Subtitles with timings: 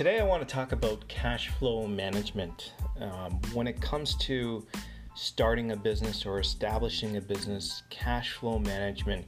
[0.00, 2.72] Today, I want to talk about cash flow management.
[3.02, 4.66] Um, when it comes to
[5.14, 9.26] starting a business or establishing a business, cash flow management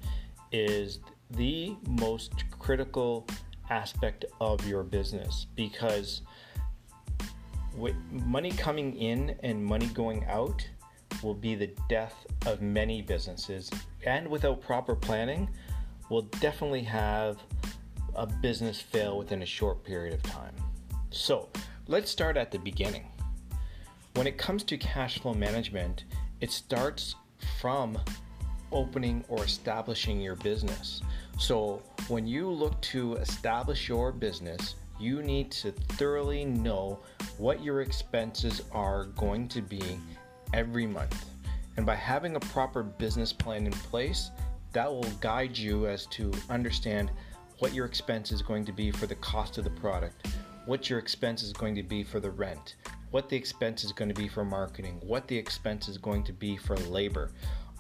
[0.51, 1.01] is
[1.33, 3.27] the most critical
[3.69, 6.23] aspect of your business because
[7.77, 10.67] with money coming in and money going out
[11.23, 13.71] will be the death of many businesses
[14.07, 15.51] and without proper planning
[16.09, 17.37] will definitely have
[18.15, 20.55] a business fail within a short period of time.
[21.11, 21.49] So,
[21.89, 23.07] let's start at the beginning.
[24.15, 26.05] When it comes to cash flow management,
[26.41, 27.15] it starts
[27.61, 27.99] from
[28.71, 31.03] opening or establishing your business.
[31.39, 37.01] So, when you look to establish your business, you need to thoroughly know
[37.39, 39.99] what your expenses are going to be
[40.53, 41.25] every month.
[41.77, 44.31] And by having a proper business plan in place,
[44.73, 47.11] that will guide you as to understand
[47.59, 50.27] what your expense is going to be for the cost of the product,
[50.67, 52.77] what your expense is going to be for the rent,
[53.11, 56.33] what the expense is going to be for marketing, what the expense is going to
[56.33, 57.31] be for labor.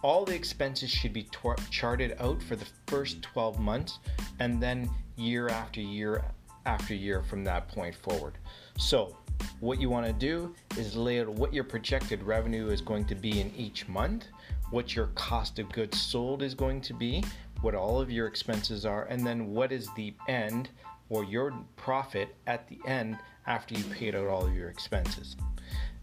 [0.03, 4.01] All the expenses should be tor- charted out for the first 12 months
[4.41, 6.25] and then year after year
[6.67, 8.39] after year from that point forward.
[8.79, 9.17] So,
[9.61, 13.15] what you want to do is lay out what your projected revenue is going to
[13.15, 14.27] be in each month,
[14.71, 17.25] what your cost of goods sold is going to be,
[17.63, 20.69] what all of your expenses are, and then what is the end
[21.09, 25.37] or your profit at the end after you paid out all of your expenses.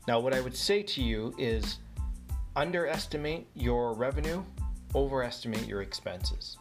[0.07, 1.79] Now, what I would say to you is
[2.55, 4.43] underestimate your revenue,
[4.95, 6.57] overestimate your expenses.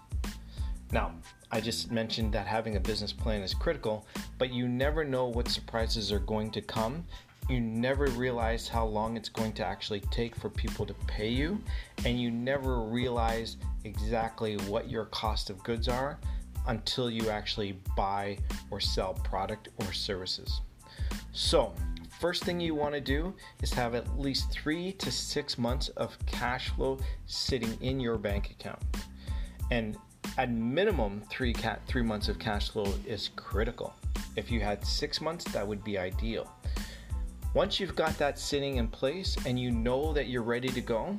[0.92, 1.14] Now,
[1.50, 4.06] I just mentioned that having a business plan is critical,
[4.38, 7.04] but you never know what surprises are going to come.
[7.48, 11.58] You never realize how long it's going to actually take for people to pay you,
[12.04, 16.18] and you never realize exactly what your cost of goods are
[16.66, 18.36] until you actually buy
[18.70, 20.60] or sell product or services.
[21.32, 21.74] So,
[22.20, 26.18] first thing you want to do is have at least three to six months of
[26.26, 28.82] cash flow sitting in your bank account.
[29.70, 29.96] And
[30.36, 33.94] at minimum, three cat three months of cash flow is critical.
[34.36, 36.46] If you had six months, that would be ideal.
[37.54, 41.18] Once you've got that sitting in place and you know that you're ready to go,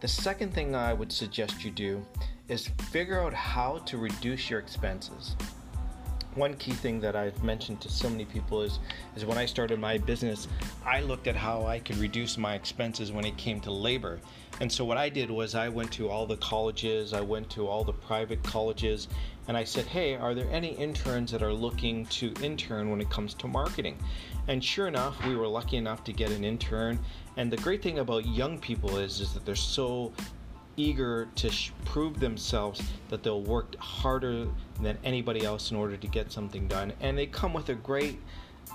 [0.00, 2.04] the second thing I would suggest you do
[2.48, 5.36] is figure out how to reduce your expenses.
[6.38, 8.78] One key thing that I've mentioned to so many people is
[9.16, 10.46] is when I started my business,
[10.86, 14.20] I looked at how I could reduce my expenses when it came to labor.
[14.60, 17.66] And so what I did was I went to all the colleges, I went to
[17.66, 19.08] all the private colleges,
[19.48, 23.10] and I said, "Hey, are there any interns that are looking to intern when it
[23.10, 23.98] comes to marketing?"
[24.46, 27.00] And sure enough, we were lucky enough to get an intern.
[27.36, 30.12] And the great thing about young people is is that they're so
[30.78, 34.46] eager to sh- prove themselves that they'll work harder
[34.80, 36.92] than anybody else in order to get something done.
[37.00, 38.18] And they come with a great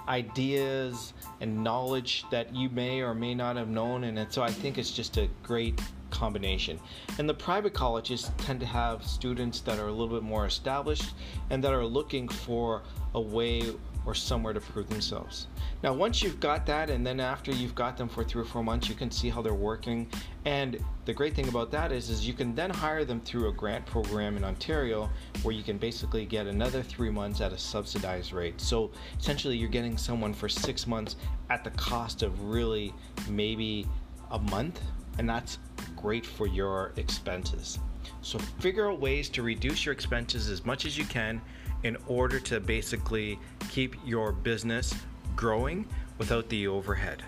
[0.08, 4.04] ideas and knowledge that you may or may not have known.
[4.04, 5.80] And so I think it's just a great
[6.14, 6.80] combination.
[7.18, 11.14] And the private colleges tend to have students that are a little bit more established
[11.50, 12.84] and that are looking for
[13.16, 13.64] a way
[14.06, 15.48] or somewhere to prove themselves.
[15.82, 18.64] Now, once you've got that, and then after you've got them for three or four
[18.64, 20.10] months, you can see how they're working.
[20.46, 23.54] And the great thing about that is, is you can then hire them through a
[23.54, 25.10] grant program in Ontario,
[25.44, 28.60] where you can basically get another three months at a subsidized rate.
[28.60, 31.16] So essentially, you're getting someone for six months
[31.50, 32.94] at the cost of really
[33.30, 33.88] maybe
[34.32, 34.82] a month,
[35.18, 35.60] and that's
[36.04, 37.80] great for your expenses.
[38.22, 41.42] So figure out ways to reduce your expenses as much as you can
[41.84, 44.94] in order to basically keep your business
[45.38, 45.88] growing
[46.18, 47.24] without the overhead.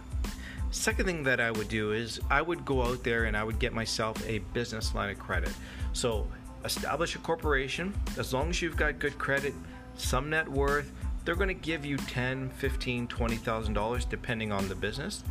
[0.71, 3.59] Second thing that I would do is I would go out there and I would
[3.59, 5.53] get myself a business line of credit.
[5.93, 6.27] So
[6.65, 7.93] establish a corporation.
[8.17, 9.53] As long as you've got good credit,
[9.95, 10.91] some net worth,
[11.23, 15.23] they're going to give you 10, 15, 20,000 dollars depending on the business.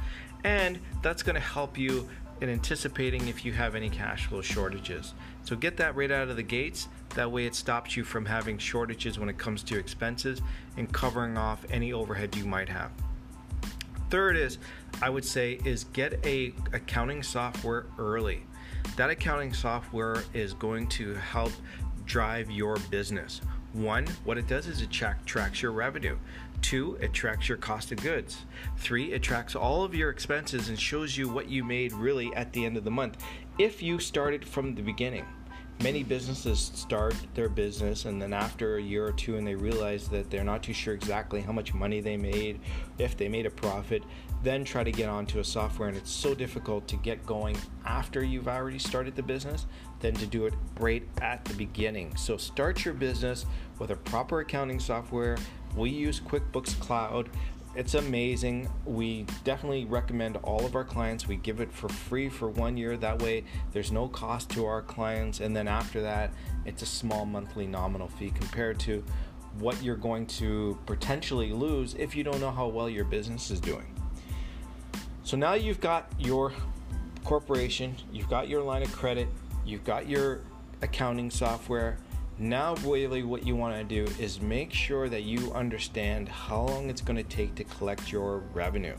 [0.44, 2.08] And that's going to help you
[2.40, 5.14] in anticipating if you have any cash flow shortages.
[5.44, 6.88] So get that right out of the gates.
[7.10, 10.40] That way it stops you from having shortages when it comes to expenses
[10.76, 12.90] and covering off any overhead you might have.
[14.10, 14.58] Third is
[15.02, 18.42] I would say is get a accounting software early.
[18.96, 21.52] That accounting software is going to help
[22.04, 23.40] drive your business.
[23.74, 26.16] One, what it does is it track, tracks your revenue.
[26.62, 28.46] Two, it tracks your cost of goods.
[28.78, 32.52] Three, it tracks all of your expenses and shows you what you made really at
[32.52, 33.22] the end of the month.
[33.58, 35.26] If you started from the beginning,
[35.82, 40.08] many businesses start their business and then after a year or two and they realize
[40.08, 42.60] that they're not too sure exactly how much money they made,
[42.98, 44.02] if they made a profit,
[44.42, 48.22] then try to get onto a software and it's so difficult to get going after
[48.22, 49.66] you've already started the business
[50.00, 52.14] than to do it right at the beginning.
[52.16, 53.46] So start your business
[53.78, 55.36] with a proper accounting software,
[55.76, 57.28] We use QuickBooks Cloud.
[57.76, 58.70] It's amazing.
[58.84, 61.26] We definitely recommend all of our clients.
[61.26, 62.96] We give it for free for one year.
[62.96, 65.40] That way, there's no cost to our clients.
[65.40, 66.32] And then after that,
[66.64, 69.02] it's a small monthly nominal fee compared to
[69.58, 73.58] what you're going to potentially lose if you don't know how well your business is
[73.58, 73.86] doing.
[75.24, 76.52] So now you've got your
[77.24, 79.28] corporation, you've got your line of credit,
[79.64, 80.42] you've got your
[80.82, 81.96] accounting software.
[82.38, 86.90] Now, really, what you want to do is make sure that you understand how long
[86.90, 88.96] it's going to take to collect your revenue.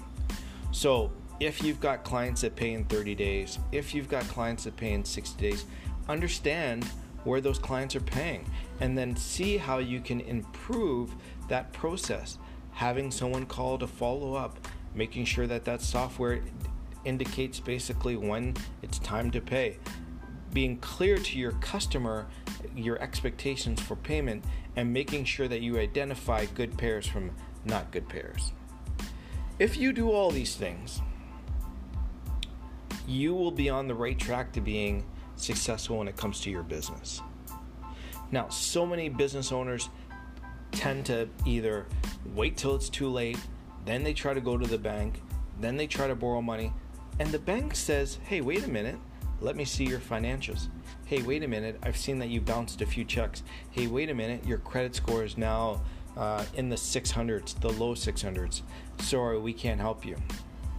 [0.71, 1.11] So,
[1.41, 4.93] if you've got clients that pay in 30 days, if you've got clients that pay
[4.93, 5.65] in 60 days,
[6.07, 6.85] understand
[7.25, 8.49] where those clients are paying
[8.79, 11.13] and then see how you can improve
[11.49, 12.37] that process.
[12.71, 16.41] Having someone call to follow up, making sure that that software
[17.03, 19.77] indicates basically when it's time to pay.
[20.53, 22.27] Being clear to your customer
[22.75, 24.43] your expectations for payment
[24.75, 27.31] and making sure that you identify good pairs from
[27.65, 28.51] not good pairs.
[29.59, 31.01] If you do all these things,
[33.07, 36.63] you will be on the right track to being successful when it comes to your
[36.63, 37.21] business.
[38.31, 39.89] Now, so many business owners
[40.71, 41.85] tend to either
[42.33, 43.39] wait till it's too late,
[43.85, 45.21] then they try to go to the bank,
[45.59, 46.73] then they try to borrow money,
[47.19, 48.97] and the bank says, hey, wait a minute,
[49.41, 50.67] let me see your financials.
[51.05, 53.43] Hey, wait a minute, I've seen that you bounced a few checks.
[53.71, 55.81] Hey, wait a minute, your credit score is now
[56.17, 58.61] uh, in the 600s, the low 600s.
[58.99, 60.15] Sorry, we can't help you.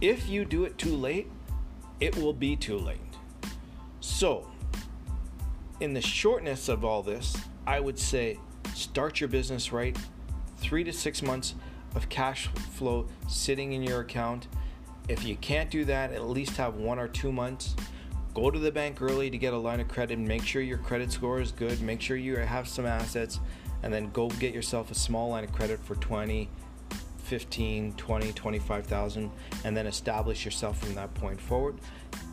[0.01, 1.31] If you do it too late,
[1.99, 2.99] it will be too late.
[3.99, 4.47] So,
[5.79, 8.39] in the shortness of all this, I would say
[8.73, 9.97] start your business right.
[10.57, 11.55] Three to six months
[11.95, 14.47] of cash flow sitting in your account
[15.07, 17.75] if you can't do that, at least have one or two months.
[18.37, 21.11] Go to the bank early to get a line of credit make sure your credit
[21.11, 21.81] score is good.
[21.81, 23.39] Make sure you have some assets
[23.81, 26.47] and then go get yourself a small line of credit for 20,
[27.23, 29.31] 15, 20, 25,000
[29.65, 31.79] and then establish yourself from that point forward.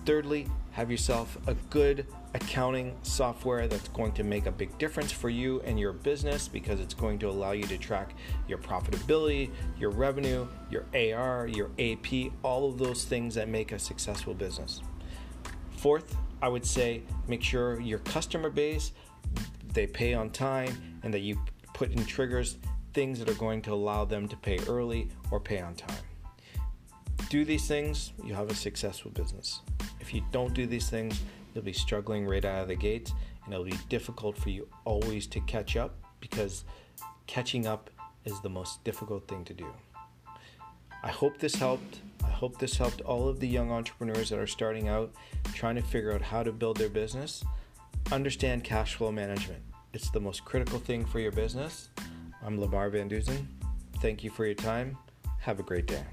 [0.04, 5.30] Thirdly, have yourself a good accounting software that's going to make a big difference for
[5.30, 8.14] you and your business because it's going to allow you to track
[8.46, 13.78] your profitability, your revenue, your AR, your AP, all of those things that make a
[13.78, 14.82] successful business.
[15.84, 18.92] Fourth, I would say make sure your customer base
[19.74, 21.38] they pay on time and that you
[21.74, 22.56] put in triggers
[22.94, 26.02] things that are going to allow them to pay early or pay on time.
[27.28, 29.60] Do these things, you have a successful business.
[30.00, 31.20] If you don't do these things,
[31.52, 33.12] you'll be struggling right out of the gate
[33.44, 36.64] and it'll be difficult for you always to catch up because
[37.26, 37.90] catching up
[38.24, 39.66] is the most difficult thing to do.
[41.04, 42.00] I hope this helped.
[42.24, 45.12] I hope this helped all of the young entrepreneurs that are starting out
[45.52, 47.44] trying to figure out how to build their business.
[48.10, 49.62] Understand cash flow management.
[49.92, 51.90] It's the most critical thing for your business.
[52.42, 53.46] I'm Lamar Van Dusen.
[54.00, 54.96] Thank you for your time.
[55.40, 56.04] Have a great day.